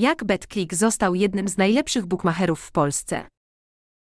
Jak 0.00 0.24
BetClick 0.24 0.74
został 0.74 1.14
jednym 1.14 1.48
z 1.48 1.56
najlepszych 1.56 2.06
bookmacherów 2.06 2.60
w 2.60 2.72
Polsce? 2.72 3.28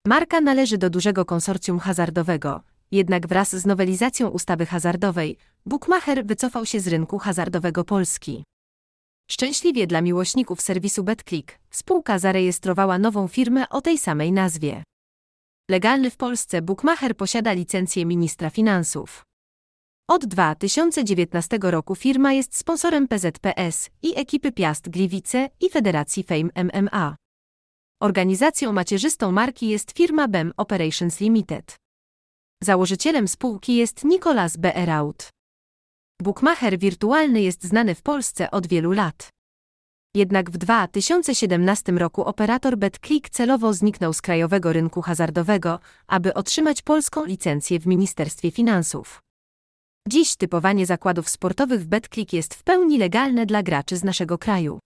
Marka 0.06 0.40
należy 0.40 0.78
do 0.78 0.90
dużego 0.90 1.24
konsorcjum 1.24 1.78
hazardowego, 1.78 2.62
jednak 2.90 3.26
wraz 3.26 3.56
z 3.56 3.66
nowelizacją 3.66 4.28
ustawy 4.28 4.66
hazardowej, 4.66 5.36
bookmacher 5.66 6.26
wycofał 6.26 6.66
się 6.66 6.80
z 6.80 6.88
rynku 6.88 7.18
hazardowego 7.18 7.84
Polski. 7.84 8.44
Szczęśliwie 9.30 9.86
dla 9.86 10.00
miłośników 10.00 10.60
serwisu 10.60 11.04
BetClick, 11.04 11.58
spółka 11.70 12.18
zarejestrowała 12.18 12.98
nową 12.98 13.28
firmę 13.28 13.68
o 13.68 13.80
tej 13.80 13.98
samej 13.98 14.32
nazwie. 14.32 14.82
Legalny 15.70 16.10
w 16.10 16.16
Polsce 16.16 16.62
bookmacher 16.62 17.16
posiada 17.16 17.52
licencję 17.52 18.06
ministra 18.06 18.50
finansów. 18.50 19.22
Od 20.10 20.26
2019 20.26 21.58
roku 21.62 21.94
firma 21.94 22.32
jest 22.32 22.56
sponsorem 22.56 23.08
PZPS 23.08 23.90
i 24.02 24.18
ekipy 24.18 24.52
Piast 24.52 24.88
Gliwice 24.88 25.48
i 25.60 25.70
Federacji 25.70 26.22
Fame 26.22 26.50
MMA. 26.64 27.16
Organizacją 28.02 28.72
macierzystą 28.72 29.32
marki 29.32 29.68
jest 29.68 29.92
firma 29.92 30.28
BEM 30.28 30.52
Operations 30.56 31.20
Limited. 31.20 31.76
Założycielem 32.62 33.28
spółki 33.28 33.76
jest 33.76 34.04
Nicolas 34.04 34.56
B. 34.56 34.76
Eraut. 34.76 35.28
Bookmacher 36.22 36.78
wirtualny 36.78 37.42
jest 37.42 37.64
znany 37.64 37.94
w 37.94 38.02
Polsce 38.02 38.50
od 38.50 38.66
wielu 38.66 38.92
lat. 38.92 39.28
Jednak 40.16 40.50
w 40.50 40.56
2017 40.56 41.92
roku 41.92 42.24
operator 42.24 42.76
BetClick 42.76 43.30
celowo 43.30 43.72
zniknął 43.72 44.12
z 44.12 44.22
krajowego 44.22 44.72
rynku 44.72 45.02
hazardowego, 45.02 45.78
aby 46.06 46.34
otrzymać 46.34 46.82
polską 46.82 47.24
licencję 47.24 47.80
w 47.80 47.86
Ministerstwie 47.86 48.50
Finansów. 48.50 49.27
Dziś 50.10 50.36
typowanie 50.36 50.86
zakładów 50.86 51.28
sportowych 51.28 51.80
w 51.80 51.86
BetClick 51.86 52.32
jest 52.32 52.54
w 52.54 52.62
pełni 52.62 52.98
legalne 52.98 53.46
dla 53.46 53.62
graczy 53.62 53.96
z 53.96 54.04
naszego 54.04 54.38
kraju. 54.38 54.78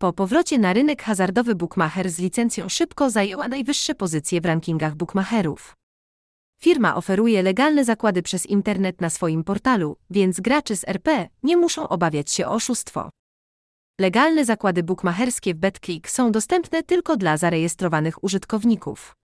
Po 0.00 0.12
powrocie 0.12 0.58
na 0.58 0.72
rynek 0.72 1.02
hazardowy 1.02 1.54
bookmacher 1.54 2.10
z 2.10 2.18
licencją 2.18 2.68
szybko 2.68 3.10
zajęła 3.10 3.48
najwyższe 3.48 3.94
pozycje 3.94 4.40
w 4.40 4.44
rankingach 4.44 4.94
bookmacherów. 4.94 5.74
Firma 6.60 6.96
oferuje 6.96 7.42
legalne 7.42 7.84
zakłady 7.84 8.22
przez 8.22 8.46
internet 8.46 9.00
na 9.00 9.10
swoim 9.10 9.44
portalu, 9.44 9.96
więc 10.10 10.40
gracze 10.40 10.76
z 10.76 10.88
RP 10.88 11.28
nie 11.42 11.56
muszą 11.56 11.88
obawiać 11.88 12.30
się 12.30 12.46
o 12.46 12.52
oszustwo. 12.52 13.10
Legalne 14.00 14.44
zakłady 14.44 14.82
bookmacherskie 14.82 15.54
w 15.54 15.58
BetClick 15.58 16.08
są 16.10 16.32
dostępne 16.32 16.82
tylko 16.82 17.16
dla 17.16 17.36
zarejestrowanych 17.36 18.24
użytkowników. 18.24 19.14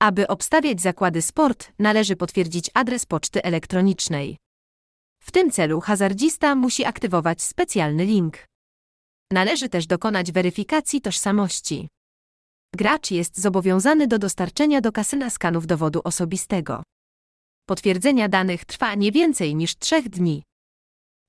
Aby 0.00 0.26
obstawiać 0.28 0.80
zakłady 0.80 1.22
sport, 1.22 1.72
należy 1.78 2.16
potwierdzić 2.16 2.70
adres 2.74 3.06
poczty 3.06 3.42
elektronicznej. 3.42 4.36
W 5.22 5.30
tym 5.30 5.50
celu 5.50 5.80
hazardzista 5.80 6.54
musi 6.54 6.84
aktywować 6.84 7.42
specjalny 7.42 8.04
link. 8.04 8.46
Należy 9.32 9.68
też 9.68 9.86
dokonać 9.86 10.32
weryfikacji 10.32 11.00
tożsamości. 11.00 11.88
Gracz 12.74 13.10
jest 13.10 13.40
zobowiązany 13.40 14.06
do 14.06 14.18
dostarczenia 14.18 14.80
do 14.80 14.92
kasyna 14.92 15.30
skanów 15.30 15.66
dowodu 15.66 16.00
osobistego. 16.04 16.82
Potwierdzenia 17.68 18.28
danych 18.28 18.64
trwa 18.64 18.94
nie 18.94 19.12
więcej 19.12 19.54
niż 19.54 19.76
trzech 19.76 20.08
dni. 20.08 20.42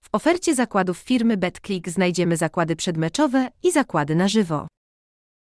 W 0.04 0.10
ofercie 0.12 0.56
zakładów 0.56 0.98
firmy 0.98 1.38
BetClick 1.38 1.90
znajdziemy 1.90 2.38
zakłady 2.38 2.76
przedmeczowe 2.76 3.52
i 3.64 3.72
zakłady 3.72 4.16
na 4.16 4.28
żywo. 4.28 4.68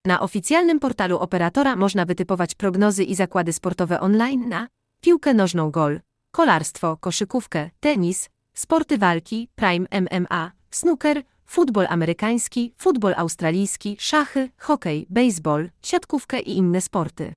Na 0.06 0.20
oficjalnym 0.20 0.80
portalu 0.80 1.18
operatora 1.18 1.76
można 1.76 2.06
wytypować 2.06 2.56
prognozy 2.56 3.04
i 3.04 3.16
zakłady 3.16 3.54
sportowe 3.54 4.00
online 4.00 4.50
na 4.50 4.68
piłkę 5.02 5.34
nożną 5.34 5.72
gol, 5.72 6.00
kolarstwo, 6.32 6.98
koszykówkę, 6.98 7.70
tenis, 7.80 8.30
sporty 8.54 8.98
walki, 8.98 9.50
prime 9.56 9.88
MMA, 10.02 10.52
snooker, 10.72 11.24
futbol 11.46 11.86
amerykański, 11.90 12.74
futbol 12.78 13.14
australijski, 13.18 13.98
szachy, 14.00 14.50
hokej, 14.58 15.08
baseball, 15.10 15.70
siatkówkę 15.82 16.40
i 16.40 16.58
inne 16.58 16.82
sporty. 16.82 17.34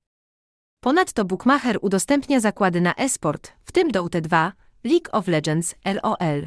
Ponadto 0.83 1.25
Bookmacher 1.25 1.77
udostępnia 1.81 2.39
zakłady 2.39 2.81
na 2.81 2.95
e-sport, 2.95 3.51
w 3.65 3.71
tym 3.71 3.91
Dota 3.91 4.21
2, 4.21 4.53
League 4.83 5.09
of 5.11 5.27
Legends, 5.27 5.75
LOL, 5.85 6.45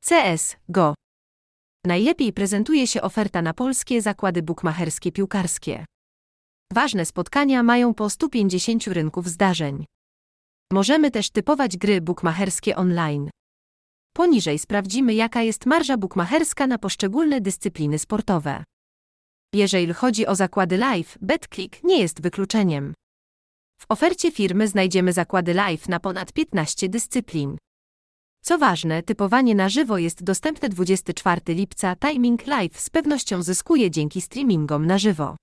CS, 0.00 0.56
GO. 0.68 0.94
Najlepiej 1.86 2.32
prezentuje 2.32 2.86
się 2.86 3.02
oferta 3.02 3.42
na 3.42 3.54
polskie 3.54 4.02
zakłady 4.02 4.42
bukmacherskie 4.42 5.12
piłkarskie. 5.12 5.84
Ważne 6.72 7.04
spotkania 7.04 7.62
mają 7.62 7.94
po 7.94 8.10
150 8.10 8.86
rynków 8.86 9.28
zdarzeń. 9.28 9.84
Możemy 10.72 11.10
też 11.10 11.30
typować 11.30 11.76
gry 11.76 12.00
bukmacherskie 12.00 12.76
online. 12.76 13.30
Poniżej 14.16 14.58
sprawdzimy, 14.58 15.14
jaka 15.14 15.42
jest 15.42 15.66
marża 15.66 15.96
bukmacherska 15.96 16.66
na 16.66 16.78
poszczególne 16.78 17.40
dyscypliny 17.40 17.98
sportowe. 17.98 18.64
Jeżeli 19.54 19.92
chodzi 19.92 20.26
o 20.26 20.34
zakłady 20.34 20.76
live, 20.76 21.18
BetClick 21.20 21.84
nie 21.84 22.00
jest 22.00 22.22
wykluczeniem. 22.22 22.94
W 23.80 23.84
ofercie 23.88 24.30
firmy 24.32 24.68
znajdziemy 24.68 25.12
zakłady 25.12 25.54
live 25.54 25.88
na 25.88 26.00
ponad 26.00 26.32
15 26.32 26.88
dyscyplin. 26.88 27.56
Co 28.46 28.58
ważne, 28.58 29.02
typowanie 29.02 29.54
na 29.54 29.68
żywo 29.68 29.98
jest 29.98 30.24
dostępne 30.24 30.68
24 30.68 31.40
lipca. 31.48 31.96
Timing 31.96 32.46
Live 32.46 32.80
z 32.80 32.90
pewnością 32.90 33.42
zyskuje 33.42 33.90
dzięki 33.90 34.20
streamingom 34.20 34.86
na 34.86 34.98
żywo. 34.98 35.36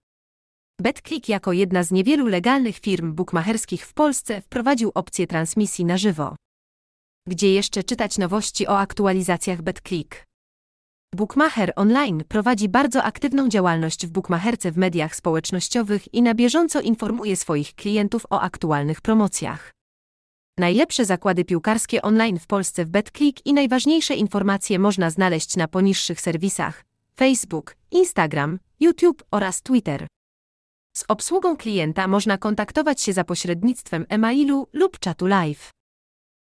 BetClick 0.81 1.29
jako 1.29 1.51
jedna 1.53 1.84
z 1.84 1.91
niewielu 1.91 2.28
legalnych 2.28 2.78
firm 2.78 3.13
bookmacherskich 3.13 3.85
w 3.85 3.94
Polsce 3.94 4.41
wprowadził 4.41 4.91
opcję 4.95 5.28
transmisji 5.28 5.85
na 5.85 5.97
żywo. 5.97 6.35
Gdzie 7.28 7.53
jeszcze 7.53 7.84
czytać 7.84 8.17
nowości 8.17 8.67
o 8.67 8.79
aktualizacjach 8.79 9.62
BetClick? 9.62 10.25
Bookmacher 11.16 11.73
Online 11.75 12.23
prowadzi 12.28 12.69
bardzo 12.69 13.03
aktywną 13.03 13.50
działalność 13.50 14.07
w 14.07 14.12
bookmacherce 14.12 14.72
w 14.72 14.78
mediach 14.78 15.16
społecznościowych 15.16 16.13
i 16.13 16.22
na 16.22 16.33
bieżąco 16.33 16.81
informuje 16.81 17.35
swoich 17.35 17.75
klientów 17.75 18.25
o 18.29 18.41
aktualnych 18.41 19.01
promocjach. 19.01 19.81
Najlepsze 20.57 21.06
zakłady 21.06 21.45
piłkarskie 21.45 22.01
online 22.01 22.39
w 22.39 22.47
Polsce 22.47 22.85
w 22.85 22.89
BetClick 22.89 23.45
i 23.45 23.53
najważniejsze 23.53 24.16
informacje 24.16 24.79
można 24.79 25.09
znaleźć 25.09 25.56
na 25.56 25.67
poniższych 25.67 26.22
serwisach 26.22 26.85
Facebook, 27.16 27.75
Instagram, 27.91 28.59
YouTube 28.79 29.23
oraz 29.31 29.62
Twitter. 29.62 30.07
Z 30.97 31.06
obsługą 31.07 31.57
klienta 31.57 32.07
można 32.07 32.38
kontaktować 32.38 33.01
się 33.01 33.13
za 33.13 33.23
pośrednictwem 33.23 34.06
e-mailu 34.09 34.67
lub 34.73 35.00
czatu 35.00 35.28
live. 35.28 35.69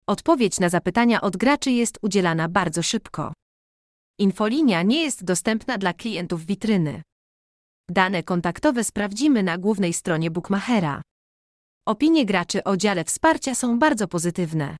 Odpowiedź 0.06 0.60
na 0.60 0.68
zapytania 0.68 1.20
od 1.20 1.36
graczy 1.36 1.70
jest 1.70 1.98
udzielana 2.02 2.48
bardzo 2.48 2.82
szybko. 2.82 3.32
Infolinia 4.18 4.82
nie 4.82 5.02
jest 5.02 5.24
dostępna 5.24 5.78
dla 5.78 5.92
klientów 5.92 6.46
witryny. 6.46 7.02
Dane 7.90 8.22
kontaktowe 8.22 8.84
sprawdzimy 8.84 9.42
na 9.42 9.58
głównej 9.58 9.92
stronie 9.92 10.30
Bookmachera. 10.30 11.02
Opinie 11.86 12.26
graczy 12.26 12.64
o 12.64 12.76
dziale 12.76 13.04
wsparcia 13.04 13.54
są 13.54 13.78
bardzo 13.78 14.08
pozytywne. 14.08 14.76